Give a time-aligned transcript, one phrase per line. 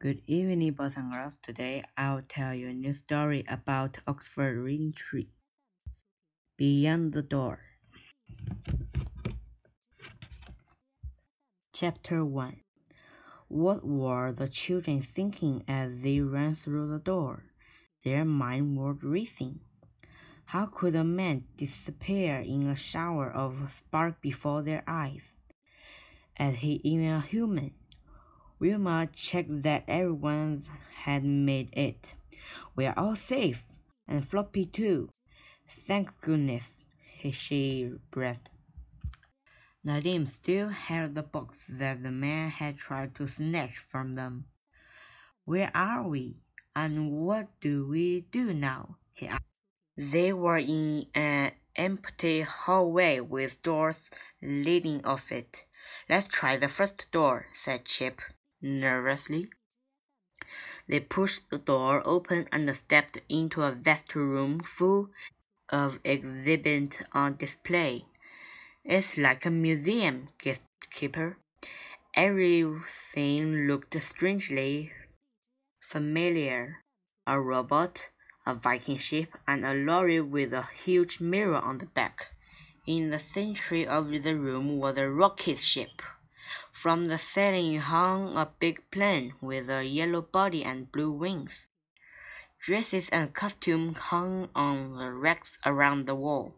[0.00, 1.36] Good evening, boys and girls.
[1.42, 5.28] Today I'll tell you a new story about Oxford Reading Tree.
[6.56, 7.60] Beyond the Door.
[11.74, 12.60] Chapter 1
[13.48, 17.44] What were the children thinking as they ran through the door?
[18.02, 19.60] Their minds were racing.
[20.46, 25.34] How could a man disappear in a shower of spark before their eyes?
[26.38, 27.74] As he even a human?
[28.60, 30.62] Wilma checked that everyone
[31.04, 32.14] had made it.
[32.76, 33.64] We are all safe,
[34.06, 35.08] and Floppy too.
[35.66, 36.84] Thank goodness,
[37.32, 38.50] she breathed.
[39.86, 44.44] Nadim still held the box that the man had tried to snatch from them.
[45.46, 46.36] Where are we?
[46.76, 48.96] And what do we do now?
[49.14, 49.44] he asked.
[49.96, 54.10] They were in an empty hallway with doors
[54.42, 55.64] leading off it.
[56.10, 58.20] Let's try the first door, said Chip
[58.62, 59.50] nervously.
[60.88, 65.10] They pushed the door open and stepped into a vast room full
[65.68, 68.06] of exhibits on display.
[68.84, 71.36] It's like a museum, guessed Kipper.
[72.14, 74.92] Everything looked strangely
[75.80, 76.84] familiar.
[77.26, 78.08] A robot,
[78.46, 82.34] a Viking ship, and a lorry with a huge mirror on the back.
[82.86, 86.02] In the center of the room was a rocket ship.
[86.72, 91.66] From the ceiling hung a big plane with a yellow body and blue wings.
[92.60, 96.56] Dresses and costumes hung on the racks around the wall.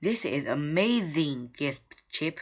[0.00, 2.40] This is amazing, gasped Chip.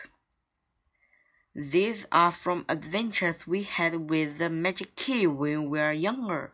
[1.54, 6.52] These are from adventures we had with the magic key when we were younger.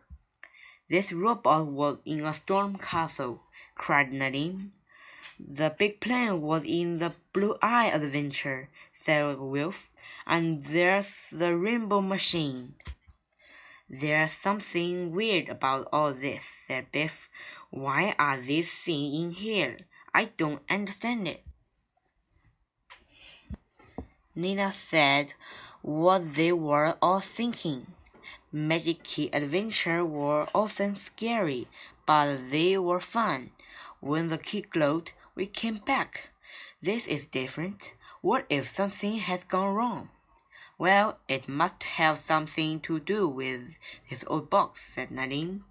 [0.89, 3.43] This robot was in a storm castle,
[3.75, 4.71] cried Nadim.
[5.39, 9.89] The big plane was in the Blue Eye adventure, said Wilf.
[10.29, 12.75] And there's the rainbow machine.
[13.89, 17.29] There's something weird about all this, said Biff.
[17.69, 19.77] Why are these things in here?
[20.13, 21.45] I don't understand it.
[24.35, 25.33] Nina said
[25.81, 27.87] what they were all thinking.
[28.51, 31.69] Magic Key adventures were often scary,
[32.05, 33.51] but they were fun.
[34.01, 36.31] When the key glowed, we came back.
[36.81, 37.93] This is different.
[38.21, 40.09] What if something has gone wrong?
[40.79, 43.61] Well, it must have something to do with
[44.11, 45.63] this old box, said Nadim.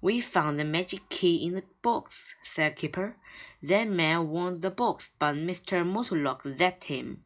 [0.00, 3.14] We found the magic key in the box, said Kipper.
[3.62, 5.86] That man wanted the box, but Mr.
[5.86, 7.22] Mortlock zapped him.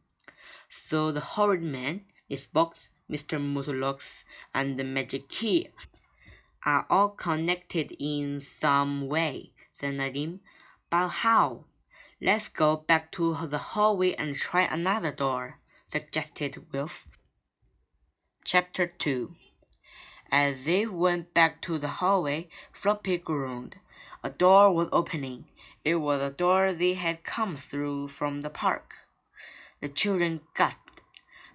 [0.69, 3.41] So the horrid man, this box, Mr.
[3.41, 5.69] Mortlocks, and the magic key
[6.63, 10.41] are all connected in some way, said Nadim.
[10.91, 11.65] But how?
[12.21, 15.59] Let's go back to the hallway and try another door
[15.91, 17.07] suggested Wilf.
[18.45, 19.35] Chapter 2
[20.31, 23.77] As they went back to the hallway, Floppy groaned.
[24.23, 25.45] A door was opening.
[25.83, 28.93] It was a door they had come through from the park.
[29.81, 31.01] The children gasped.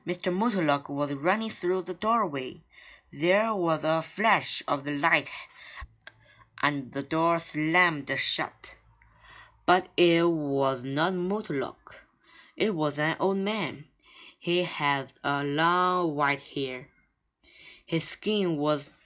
[0.04, 0.34] Mr.
[0.34, 2.62] Mortlock was running through the doorway.
[3.12, 5.30] There was a flash of the light,
[6.60, 8.74] and the door slammed shut.
[9.64, 12.02] But it was not Mortlock.
[12.56, 13.84] It was an old man.
[14.44, 16.88] He had a long white hair.
[17.86, 18.98] His skin was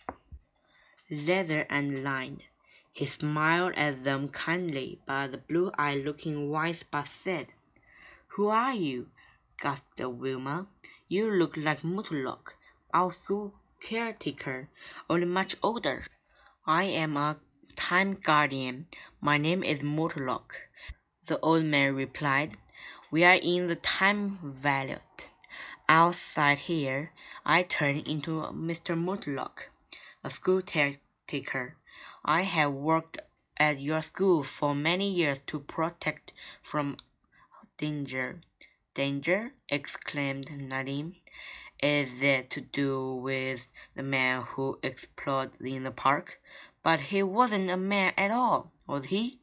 [1.09, 2.43] leather and lined.
[2.93, 7.53] He smiled at them kindly, but the blue eyed looking wise but said,
[8.35, 9.11] Who are you?
[9.63, 10.67] gasped Wilma.
[11.07, 12.55] You look like Mortlock,
[12.93, 13.13] our
[13.81, 14.69] caretaker,
[15.09, 16.07] only much older.
[16.67, 17.39] I am a
[17.77, 18.89] time guardian.
[19.21, 20.51] My name is Mortlock,
[21.27, 22.59] the old man replied.
[23.11, 25.33] We are in the Time Vault.
[25.89, 27.13] Outside here,
[27.45, 28.95] I turn into Mr.
[28.97, 29.71] Mortlock,
[30.23, 31.77] a school taker.
[32.25, 33.19] I have worked
[33.57, 36.99] at your school for many years to protect from
[37.79, 38.41] danger.
[38.95, 39.53] Danger?
[39.69, 41.15] exclaimed Nadim.
[41.83, 46.41] Is it to do with the man who exploded in the park?
[46.83, 49.39] But he wasn't a man at all, was he?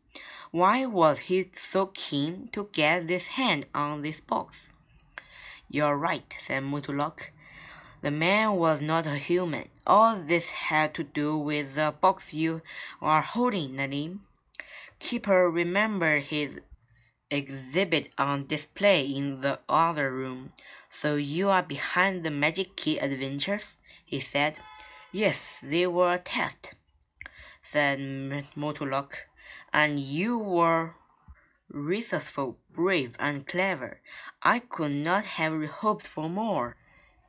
[0.56, 4.69] Why was he so keen to get his hand on this box?
[5.69, 7.31] You're right, said Mortlock.
[8.02, 9.68] The man was not a human.
[9.86, 12.62] All this had to do with the box you
[13.02, 14.19] are holding, Nadim.
[15.00, 16.62] Kipper remembered his
[17.30, 20.54] exhibit on display in the other room.
[20.90, 23.75] So you are behind the Magic Key adventures?
[24.06, 24.60] he said.
[25.12, 26.75] Yes, they were a test,
[27.62, 28.00] said
[28.56, 29.28] Mortlock.
[29.74, 30.96] And you were
[31.69, 34.02] resourceful, brave, and clever.
[34.42, 36.75] I could not have hoped for more.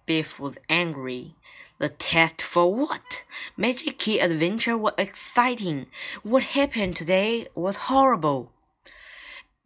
[0.07, 1.35] Biff was angry.
[1.79, 3.25] The test for what?
[3.57, 5.87] Magic Key Adventure was exciting.
[6.23, 8.53] What happened today was horrible.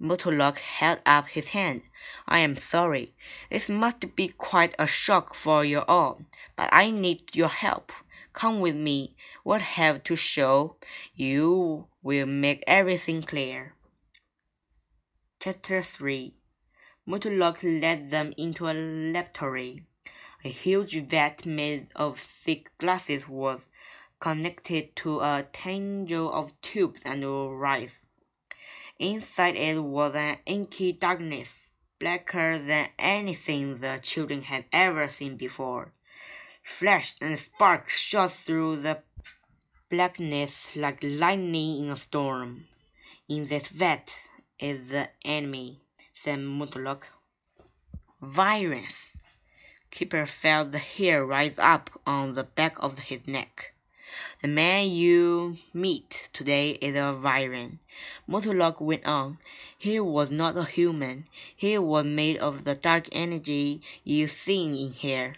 [0.01, 1.83] Mortlock held up his hand.
[2.27, 3.15] I am sorry.
[3.51, 6.23] This must be quite a shock for you all,
[6.57, 7.93] but I need your help.
[8.33, 9.17] Come with me.
[9.43, 10.77] What have to show
[11.15, 13.75] you will make everything clear.
[15.41, 16.37] Chapter 3
[17.09, 19.85] Mortlock led them into a laboratory.
[20.45, 23.67] A huge vat made of thick glasses was
[24.21, 27.23] connected to a tangle of tubes and
[27.59, 27.99] wires.
[28.99, 31.51] Inside it was an inky darkness,
[31.99, 35.93] blacker than anything the children had ever seen before.
[36.79, 39.03] Flash and sparks shot through the
[39.91, 42.69] blackness like lightning in a storm.
[43.29, 44.15] In this vat
[44.59, 45.83] is the enemy,
[46.15, 47.03] said Mortlock.
[48.23, 49.11] Virus.
[49.91, 53.75] Keeper felt the hair rise up on the back of his neck.
[54.41, 57.79] The man you meet today is a Viran.
[58.27, 59.39] Mortlock went on.
[59.77, 61.27] He was not a human.
[61.55, 65.37] He was made of the dark energy you see in here.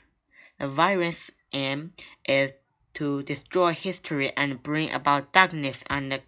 [0.62, 1.92] The Viran's aim
[2.24, 2.52] is
[2.94, 6.22] to destroy history and bring about darkness and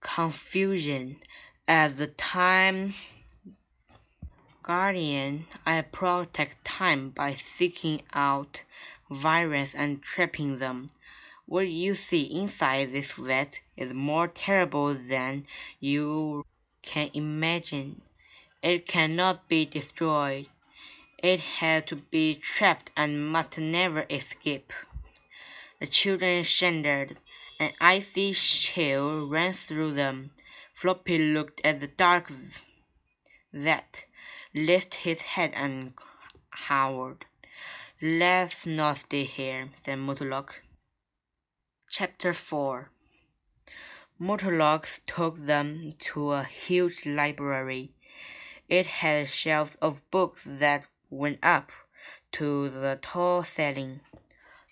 [0.00, 1.18] confusion.
[1.68, 2.94] As the time
[4.62, 8.64] guardian, I protect time by seeking out
[9.10, 10.88] virus and trapping them.
[11.44, 15.46] What you see inside this vat is more terrible than
[15.78, 16.46] you
[16.80, 18.00] can imagine.
[18.62, 20.46] It cannot be destroyed.
[21.18, 24.72] It had to be trapped and must never escape.
[25.80, 27.18] The children shuddered.
[27.58, 30.32] An icy chill ran through them.
[30.74, 32.30] Floppy looked at the dark
[33.52, 34.04] vat,
[34.54, 35.94] lifted his head, and
[36.50, 37.24] howled.
[38.02, 40.56] Let's not stay here, said Mortlock.
[41.88, 42.90] Chapter 4
[44.20, 47.94] Mortlock took them to a huge library.
[48.68, 51.70] It had shelves of books that went up
[52.32, 54.00] to the tall ceiling.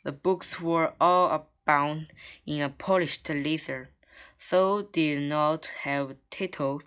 [0.04, 2.12] The books were all bound
[2.46, 3.90] in a polished leather,
[4.36, 6.82] so did not have titles.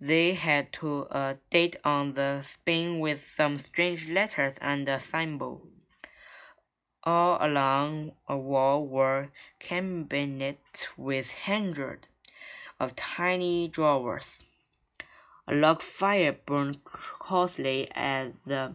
[0.00, 5.66] They had to a date on the spine with some strange letters and a symbol.
[7.04, 12.06] All along a wall were cabinets with hundreds
[12.78, 14.40] of tiny drawers.
[15.50, 18.74] A log fire burned coldly at the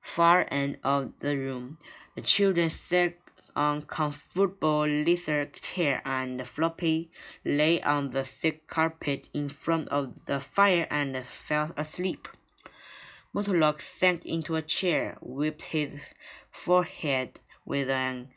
[0.00, 1.78] far end of the room.
[2.16, 3.14] The children sat
[3.54, 7.12] on comfortable leather chair and Floppy
[7.44, 12.26] lay on the thick carpet in front of the fire and fell asleep.
[13.32, 16.00] Mortlock sank into a chair, wiped his
[16.50, 18.30] forehead with an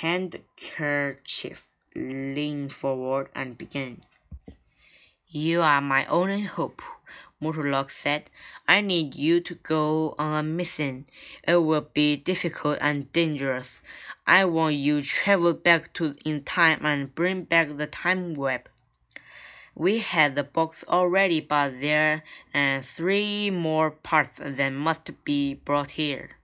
[0.00, 4.02] handkerchief, leaned forward, and began.
[5.30, 6.80] You are my only hope,
[7.38, 8.30] Mortlock said.
[8.66, 11.04] I need you to go on a mission.
[11.46, 13.82] It will be difficult and dangerous.
[14.26, 18.70] I want you to travel back to in time and bring back the time web.
[19.74, 22.22] We had the box already, but there
[22.54, 26.38] are three more parts that must be brought here.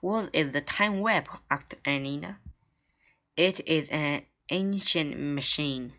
[0.00, 1.28] What is the time web?
[1.50, 2.36] asked Anneena.
[3.36, 5.92] It is an ancient machine.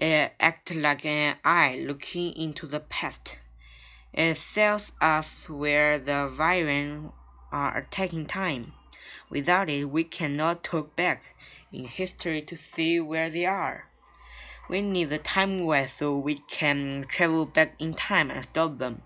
[0.00, 3.36] It acts like an eye looking into the past.
[4.14, 7.12] It tells us where the Viran
[7.52, 8.72] are attacking time.
[9.28, 11.34] Without it, we cannot look back
[11.70, 13.90] in history to see where they are.
[14.70, 19.02] We need the time web so we can travel back in time and stop them.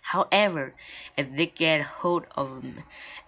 [0.00, 0.74] However,
[1.18, 2.64] if they get hold of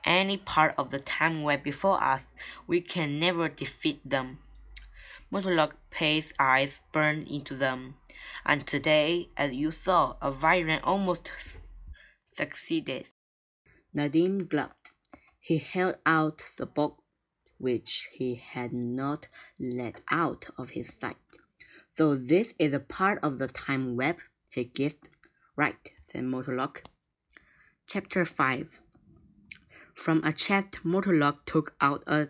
[0.06, 2.22] any part of the time web before us,
[2.66, 4.38] we can never defeat them.
[5.32, 7.94] Mortlock Pay's eyes burned into them,
[8.44, 11.32] and today, as you saw, a Viran almost
[12.26, 13.06] succeeded.
[13.96, 14.92] Nadim gulped.
[15.40, 17.02] He held out the book
[17.56, 21.16] which he had not let out of his sight.
[21.96, 24.18] So this is a part of the time web,
[24.50, 25.08] he guessed.
[25.56, 26.82] Right, said Mortlock.
[27.86, 28.80] Chapter 5
[29.94, 32.28] From a chest, Mortlock took out a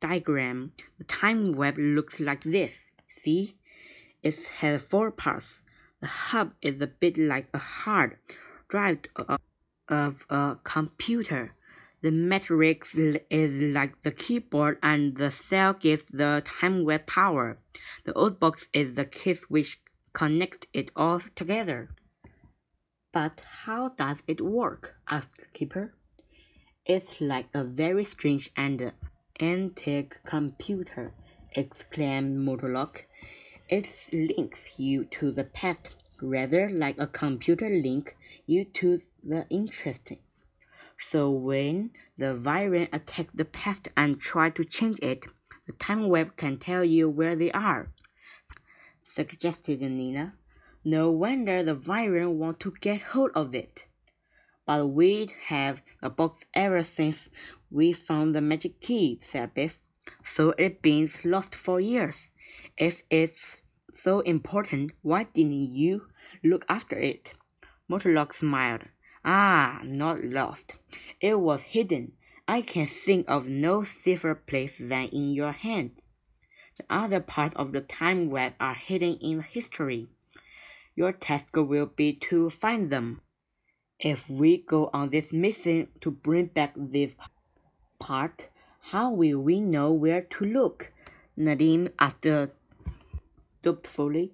[0.00, 0.72] diagram.
[0.98, 2.90] The time web looks like this.
[3.06, 3.56] See?
[4.22, 5.62] It has four parts.
[6.00, 8.18] The hub is a bit like a hard
[8.68, 8.98] drive
[9.88, 11.54] of a computer.
[12.00, 17.58] The matrix is like the keyboard and the cell gives the time web power.
[18.04, 19.80] The old box is the key which
[20.12, 21.90] connects it all together.
[23.12, 24.94] But how does it work?
[25.08, 25.94] asked Keeper.
[26.84, 28.92] It's like a very strange and
[29.40, 31.12] antique computer,
[31.52, 33.02] exclaimed Mortlock.
[33.68, 35.90] It links you to the past,
[36.20, 38.16] rather like a computer link
[38.46, 40.18] you to the interesting.
[40.98, 45.26] So when the Viran attack the past and try to change it,
[45.66, 47.90] the time web can tell you where they are,
[49.04, 50.34] suggested Nina.
[50.84, 53.86] No wonder the Viran want to get hold of it.
[54.66, 57.28] But we'd have the box ever since
[57.70, 59.78] we found the magic key, said Biff.
[60.24, 62.30] So it's been lost for years.
[62.76, 66.08] If it's so important, why didn't you
[66.42, 67.34] look after it?
[67.90, 68.82] Mortlock smiled.
[69.24, 70.76] Ah, not lost.
[71.20, 72.12] It was hidden.
[72.46, 76.00] I can think of no safer place than in your hand.
[76.78, 80.08] The other parts of the time web are hidden in history.
[80.94, 83.20] Your task will be to find them.
[84.00, 87.14] If we go on this mission to bring back this
[87.98, 88.48] part,
[88.80, 90.92] how will we know where to look?
[91.38, 92.26] Nadim asked
[93.62, 94.32] doubtfully.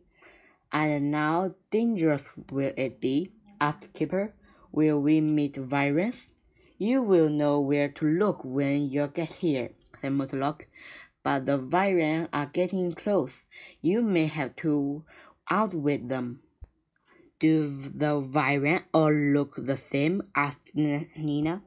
[0.73, 3.33] And now dangerous will it be?
[3.61, 4.35] asked Kipper.
[4.73, 6.31] Will we meet Virans?
[6.79, 10.63] You will know where to look when you get here, said Mortlock.
[11.23, 13.45] But the Viran are getting close.
[13.81, 15.05] You may have to
[15.51, 16.41] outwit them.
[17.39, 20.23] Do the Vyren all look the same?
[20.35, 21.63] asked Nina.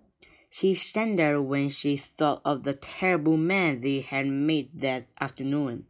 [0.50, 5.86] She shuddered when she thought of the terrible man they had met that afternoon.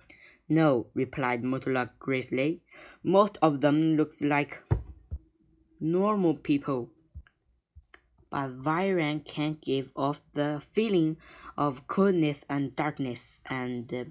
[0.50, 2.62] No, replied Mortlock gravely.
[3.04, 4.64] Most of them look like
[5.80, 6.90] normal people
[8.30, 11.18] but Viran can give off the feeling
[11.58, 14.04] of coldness and darkness, and uh,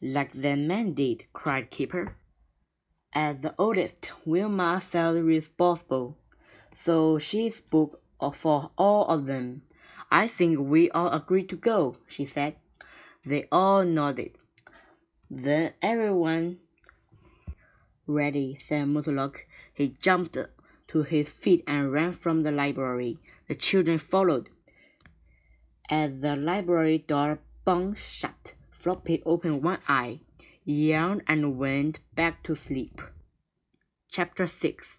[0.00, 2.16] like the man did, cried Kipper.
[3.12, 6.16] As the oldest, Wilma felt responsible,
[6.74, 8.00] so she spoke
[8.34, 9.62] for all of them.
[10.10, 12.56] I think we all agree to go, she said.
[13.24, 14.32] They all nodded.
[15.30, 16.58] Then everyone
[18.06, 19.46] ready, said Mortlock.
[19.72, 20.36] He jumped
[20.88, 23.18] to his feet and ran from the library.
[23.46, 24.48] The children followed.
[25.88, 30.20] As the library door bunged shut, Floppy opened one eye,
[30.64, 33.00] yawned, and went back to sleep.
[34.10, 34.98] Chapter 6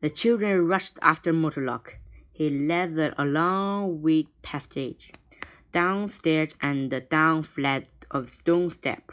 [0.00, 1.98] The children rushed after Mortlock.
[2.42, 5.12] He led them along wide passage,
[5.70, 9.12] downstairs and down flat of stone step.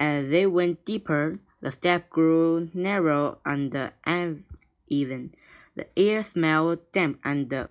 [0.00, 3.72] As they went deeper, the step grew narrow and
[4.04, 5.36] uneven.
[5.76, 7.68] The air smelled damp and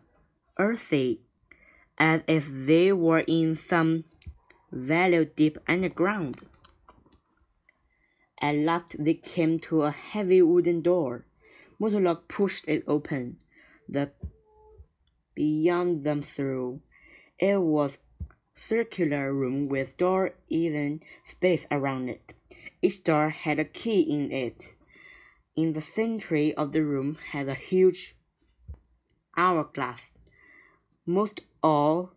[0.57, 1.19] earthy,
[1.97, 4.05] as if they were in some
[4.71, 6.47] valley deep underground.
[8.39, 11.25] At last they came to a heavy wooden door.
[11.77, 13.39] Mortlock pushed it open.
[13.89, 14.11] The
[15.37, 16.81] beyond them through.
[17.37, 17.99] It was
[18.55, 22.33] circular room with door even space around it.
[22.81, 24.73] Each door had a key in it.
[25.55, 28.15] In the center of the room had a huge
[29.37, 30.09] hourglass
[31.05, 32.13] most all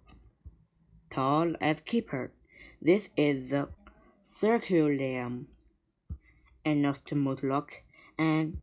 [1.10, 2.32] tall as Kipper.
[2.80, 3.68] This is the
[4.34, 5.48] circularm,
[6.64, 7.70] announced Mortlock,
[8.18, 8.62] an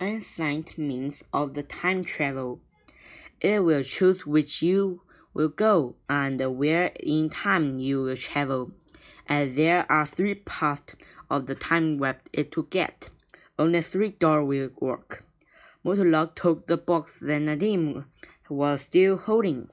[0.00, 2.60] ancient means of the time travel.
[3.40, 5.02] It will choose which you
[5.32, 8.72] will go and where in time you will travel,
[9.28, 10.94] as there are three parts
[11.30, 13.10] of the time web it to get.
[13.56, 15.24] Only three doors will work.
[15.84, 18.06] Mortlock took the box that Nadim
[18.48, 19.68] was still holding.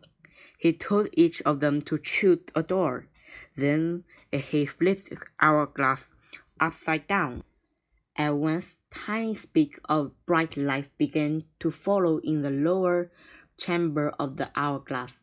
[0.60, 3.08] He told each of them to choose a door.
[3.56, 6.12] Then he flipped our glass
[6.60, 7.44] upside down.
[8.16, 13.12] At once, tiny speck of bright light began to follow in the lower
[13.58, 15.14] chamber of the hourglass.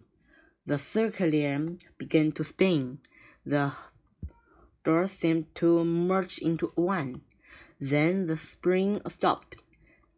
[0.65, 1.67] The circular
[1.99, 3.01] began to spin.
[3.45, 3.73] The
[4.85, 7.23] door seemed to merge into one.
[7.81, 9.57] Then the spring stopped.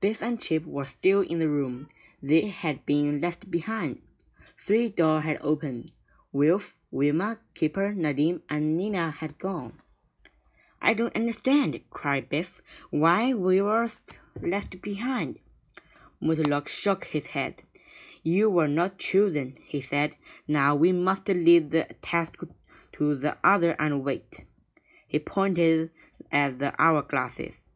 [0.00, 1.88] Biff and Chip were still in the room.
[2.23, 4.02] They had been left behind.
[4.59, 5.92] Three doors had opened.
[6.33, 9.80] Wilf, Wilma, Kipper, Nadim, and Nina had gone.
[10.83, 12.61] I don't understand, cried Biff.
[12.90, 13.88] Why we were
[14.42, 15.38] left behind.
[16.21, 17.62] Mortlock shook his head.
[18.26, 20.16] You were not chosen, he said.
[20.48, 22.42] Now we must leave the task
[22.92, 24.46] to the other and wait.
[25.06, 25.90] He pointed
[26.32, 27.66] at the hourglasses.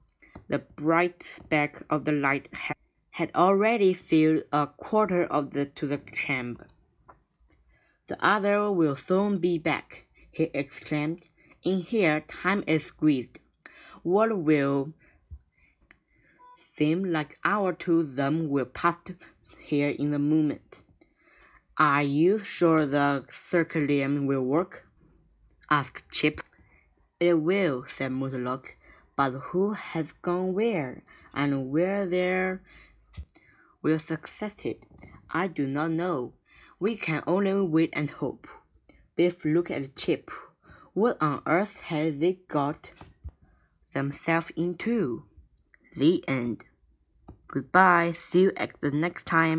[0.48, 2.48] The bright speck of the light
[3.10, 6.66] had already filled a quarter of the to the chamber.
[8.06, 11.28] The other will soon be back, he exclaimed.
[11.62, 13.38] In here, time is squeezed.
[14.02, 14.94] What will
[16.56, 18.96] seem like our two of them will pass
[19.68, 20.80] here in the moment.
[21.76, 24.86] Are you sure the circadian will work?
[25.70, 26.40] asked Chip.
[27.20, 28.76] It will, said Mortlock.
[29.14, 31.02] But who has gone where,
[31.34, 32.62] and where there
[33.82, 34.78] will succeed?
[35.30, 36.32] I do not know.
[36.80, 38.46] We can only wait and hope.
[39.16, 40.30] Biff looked at Chip.
[40.94, 42.92] What on earth had they got
[43.92, 45.24] themselves into?
[45.96, 46.64] The end.
[47.48, 48.12] Goodbye.
[48.12, 49.56] See you at the next time.